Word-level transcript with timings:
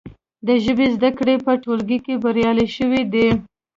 د 0.47 0.49
ژبې 0.63 0.87
زده 0.95 1.09
کړې 1.17 1.35
په 1.45 1.51
ټولګیو 1.63 2.03
کې 2.05 2.21
بریالۍ 2.23 2.67
شوي 2.77 3.01
دي. 3.13 3.27